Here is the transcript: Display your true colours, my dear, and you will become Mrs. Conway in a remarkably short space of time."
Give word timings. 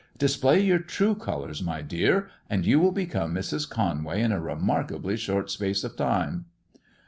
Display 0.17 0.59
your 0.61 0.79
true 0.79 1.13
colours, 1.13 1.61
my 1.61 1.83
dear, 1.83 2.27
and 2.49 2.65
you 2.65 2.79
will 2.79 2.91
become 2.91 3.35
Mrs. 3.35 3.69
Conway 3.69 4.23
in 4.23 4.31
a 4.31 4.41
remarkably 4.41 5.15
short 5.15 5.51
space 5.51 5.83
of 5.83 5.95
time." 5.95 6.45